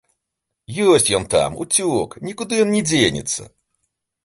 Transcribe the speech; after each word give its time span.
Ёсць 0.93 1.11
ён 1.17 1.27
там, 1.33 1.59
уцёк, 1.67 2.17
нікуды 2.29 2.53
ён 2.65 2.75
не 2.79 2.83
дзенецца. 2.91 3.41